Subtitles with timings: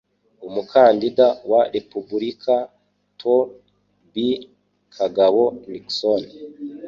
[0.47, 2.55] Umukandida wa republika-
[3.19, 3.35] to-
[4.13, 4.29] be,
[4.95, 6.21] Kagabo Nixon